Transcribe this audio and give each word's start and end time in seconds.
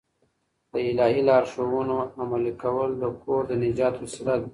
د 0.71 0.73
الهي 0.89 1.21
لارښوونو 1.29 1.95
عملي 2.21 2.53
کول 2.63 2.89
د 3.01 3.03
کور 3.23 3.41
د 3.47 3.51
نجات 3.63 3.95
وسیله 4.03 4.35
ده. 4.41 4.47